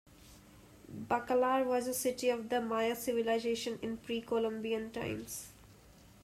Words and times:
Bacalar 1.11 1.63
was 1.63 1.85
a 1.85 1.93
city 1.93 2.29
of 2.31 2.49
the 2.49 2.59
Maya 2.59 2.95
civilization 2.95 3.77
in 3.83 3.97
Pre-Columbian 3.97 4.89
times. 4.89 5.49